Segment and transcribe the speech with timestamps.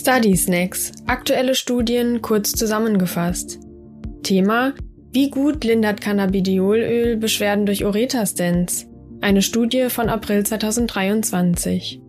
[0.00, 0.92] Study Snacks.
[1.06, 3.58] Aktuelle Studien kurz zusammengefasst.
[4.22, 4.72] Thema:
[5.12, 8.86] Wie gut lindert Cannabidiolöl Beschwerden durch Ureterstents?
[9.20, 12.00] Eine Studie von April 2023.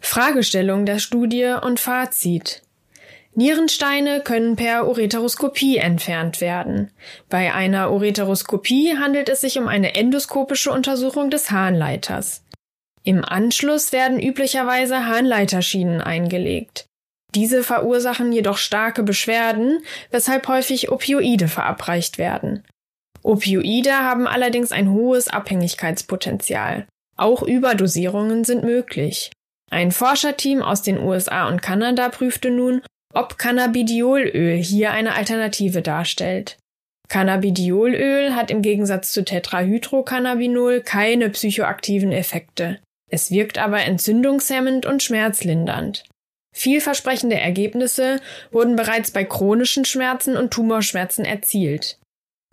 [0.00, 2.65] Fragestellung der Studie und Fazit.
[3.36, 6.90] Nierensteine können per Ureteroskopie entfernt werden.
[7.28, 12.42] Bei einer Ureteroskopie handelt es sich um eine endoskopische Untersuchung des Harnleiters.
[13.02, 16.86] Im Anschluss werden üblicherweise Harnleiterschienen eingelegt.
[17.34, 22.64] Diese verursachen jedoch starke Beschwerden, weshalb häufig Opioide verabreicht werden.
[23.22, 26.86] Opioide haben allerdings ein hohes Abhängigkeitspotenzial.
[27.18, 29.30] Auch Überdosierungen sind möglich.
[29.70, 32.80] Ein Forscherteam aus den USA und Kanada prüfte nun,
[33.16, 36.58] ob Cannabidiolöl hier eine Alternative darstellt.
[37.08, 42.78] Cannabidiolöl hat im Gegensatz zu Tetrahydrocannabinol keine psychoaktiven Effekte.
[43.10, 46.04] Es wirkt aber entzündungshemmend und schmerzlindernd.
[46.54, 51.98] Vielversprechende Ergebnisse wurden bereits bei chronischen Schmerzen und Tumorschmerzen erzielt.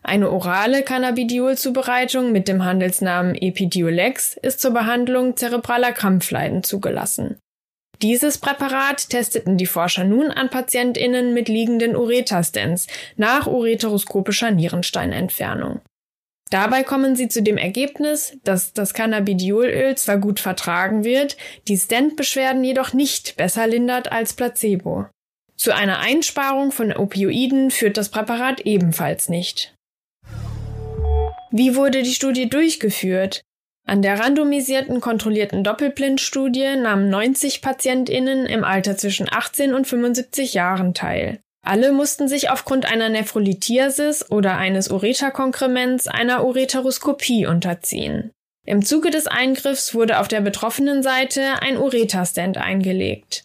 [0.02, 7.40] Eine orale Cannabidiol-Zubereitung mit dem Handelsnamen Epidiolex ist zur Behandlung zerebraler Krampfleiden zugelassen.
[8.04, 15.80] Dieses Präparat testeten die Forscher nun an PatientInnen mit liegenden Ureterstents nach ureteroskopischer Nierensteinentfernung.
[16.50, 21.38] Dabei kommen sie zu dem Ergebnis, dass das Cannabidiolöl zwar gut vertragen wird,
[21.70, 25.06] die Stent-Beschwerden jedoch nicht besser lindert als Placebo.
[25.56, 29.74] Zu einer Einsparung von Opioiden führt das Präparat ebenfalls nicht.
[31.52, 33.44] Wie wurde die Studie durchgeführt?
[33.86, 40.94] An der randomisierten kontrollierten Doppelblindstudie nahmen 90 PatientInnen im Alter zwischen 18 und 75 Jahren
[40.94, 41.40] teil.
[41.66, 48.32] Alle mussten sich aufgrund einer Nephrolithiasis oder eines Ureterkonkrements einer Ureteroskopie unterziehen.
[48.66, 53.44] Im Zuge des Eingriffs wurde auf der betroffenen Seite ein Ureterstent eingelegt.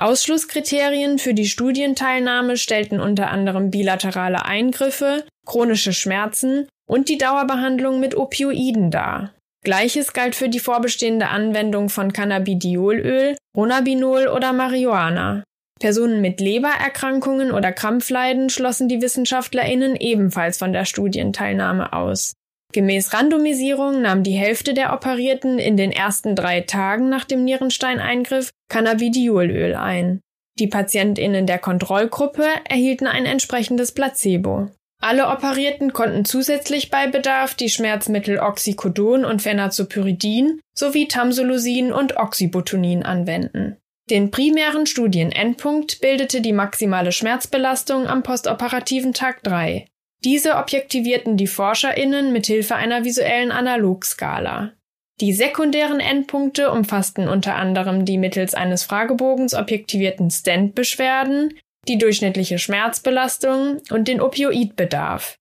[0.00, 8.16] Ausschlusskriterien für die Studienteilnahme stellten unter anderem bilaterale Eingriffe, chronische Schmerzen und die Dauerbehandlung mit
[8.16, 9.32] Opioiden dar.
[9.64, 15.44] Gleiches galt für die vorbestehende Anwendung von Cannabidiolöl, Ronabinol oder Marihuana.
[15.78, 22.34] Personen mit Lebererkrankungen oder Krampfleiden schlossen die WissenschaftlerInnen ebenfalls von der Studienteilnahme aus.
[22.72, 28.50] Gemäß Randomisierung nahm die Hälfte der Operierten in den ersten drei Tagen nach dem Nierenstein-Eingriff
[28.68, 30.20] Cannabidiolöl ein.
[30.58, 34.70] Die PatientInnen der Kontrollgruppe erhielten ein entsprechendes Placebo.
[35.02, 43.02] Alle Operierten konnten zusätzlich bei Bedarf die Schmerzmittel Oxycodon und Phenazopyridin sowie Tamsulosin und Oxybutonin
[43.02, 43.78] anwenden.
[44.10, 49.86] Den primären Studienendpunkt bildete die maximale Schmerzbelastung am postoperativen Tag 3.
[50.22, 54.72] Diese objektivierten die ForscherInnen mithilfe einer visuellen Analogskala.
[55.20, 61.58] Die sekundären Endpunkte umfassten unter anderem die mittels eines Fragebogens objektivierten Stent-Beschwerden,
[61.88, 65.36] die durchschnittliche Schmerzbelastung und den Opioidbedarf.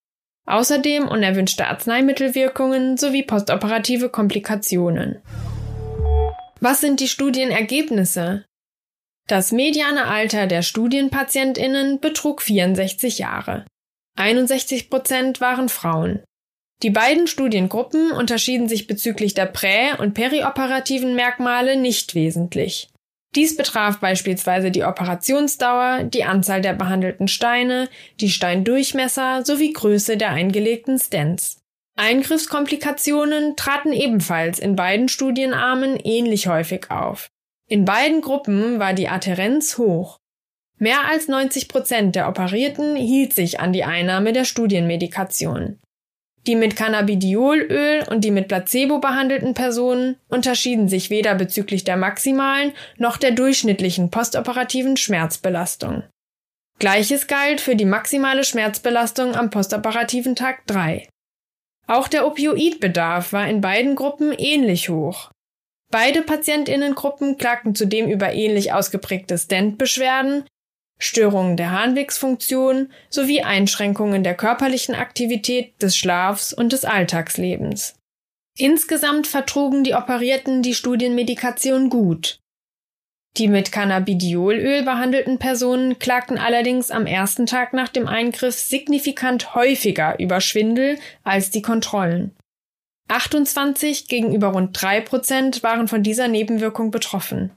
[0.47, 5.21] Außerdem unerwünschte Arzneimittelwirkungen sowie postoperative Komplikationen.
[6.59, 8.45] Was sind die Studienergebnisse?
[9.27, 13.65] Das mediane Alter der Studienpatientinnen betrug 64 Jahre.
[14.17, 16.23] 61 Prozent waren Frauen.
[16.83, 22.90] Die beiden Studiengruppen unterschieden sich bezüglich der prä- und perioperativen Merkmale nicht wesentlich.
[23.35, 27.87] Dies betraf beispielsweise die Operationsdauer, die Anzahl der behandelten Steine,
[28.19, 31.57] die Steindurchmesser sowie Größe der eingelegten Stents.
[31.95, 37.29] Eingriffskomplikationen traten ebenfalls in beiden Studienarmen ähnlich häufig auf.
[37.69, 40.17] In beiden Gruppen war die Adherenz hoch.
[40.77, 45.79] Mehr als 90 Prozent der Operierten hielt sich an die Einnahme der Studienmedikation.
[46.47, 52.73] Die mit Cannabidiolöl und die mit Placebo behandelten Personen unterschieden sich weder bezüglich der maximalen
[52.97, 56.03] noch der durchschnittlichen postoperativen Schmerzbelastung.
[56.79, 61.07] Gleiches galt für die maximale Schmerzbelastung am postoperativen Tag 3.
[61.85, 65.29] Auch der Opioidbedarf war in beiden Gruppen ähnlich hoch.
[65.91, 70.45] Beide Patientinnengruppen klagten zudem über ähnlich ausgeprägte Stent-Beschwerden,
[71.03, 77.95] Störungen der Harnwegsfunktion sowie Einschränkungen der körperlichen Aktivität, des Schlafs und des Alltagslebens.
[78.57, 82.37] Insgesamt vertrugen die Operierten die Studienmedikation gut.
[83.37, 90.19] Die mit Cannabidiolöl behandelten Personen klagten allerdings am ersten Tag nach dem Eingriff signifikant häufiger
[90.19, 92.35] über Schwindel als die Kontrollen.
[93.07, 97.51] 28 gegenüber rund 3 Prozent waren von dieser Nebenwirkung betroffen.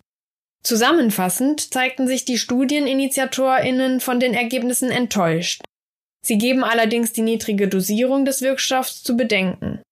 [0.64, 5.62] Zusammenfassend zeigten sich die Studieninitiatorinnen von den Ergebnissen enttäuscht.
[6.24, 9.82] Sie geben allerdings die niedrige Dosierung des Wirkstoffs zu bedenken.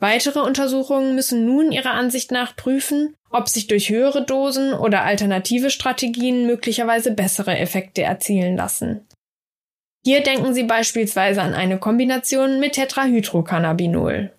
[0.00, 5.68] Weitere Untersuchungen müssen nun ihrer Ansicht nach prüfen, ob sich durch höhere Dosen oder alternative
[5.68, 9.06] Strategien möglicherweise bessere Effekte erzielen lassen.
[10.06, 14.32] Hier denken Sie beispielsweise an eine Kombination mit Tetrahydrocannabinol.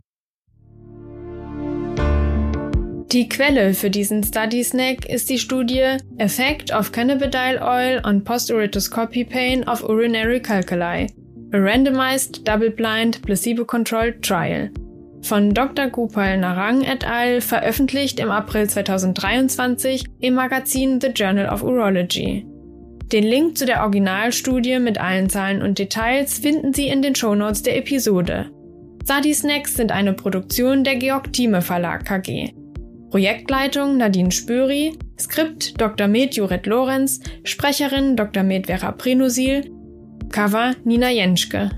[3.12, 9.24] Die Quelle für diesen Study Snack ist die Studie Effect of Cannabidiol Oil on Post-Uretoscopy
[9.24, 11.08] Pain of Urinary Calculi,
[11.52, 14.70] a randomized, double-blind, placebo-controlled trial
[15.24, 15.90] von Dr.
[15.90, 17.42] Gopal Narang et al.
[17.42, 22.46] veröffentlicht im April 2023 im Magazin The Journal of Urology.
[23.12, 27.64] Den Link zu der Originalstudie mit allen Zahlen und Details finden Sie in den Shownotes
[27.64, 28.52] der Episode.
[29.04, 32.54] Sadi Snacks sind eine Produktion der Georg Thieme Verlag KG.
[33.12, 36.08] Projektleitung Nadine Spöri, Skript Dr.
[36.08, 38.44] Med Juret Lorenz, Sprecherin Dr.
[38.44, 39.72] Med Vera Prenosil,
[40.32, 41.72] Cover Nina Jenschke.